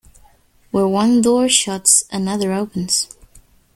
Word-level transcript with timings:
Where 0.71 0.87
one 0.87 1.21
door 1.21 1.47
shuts, 1.47 2.05
another 2.09 2.51
opens. 2.53 3.07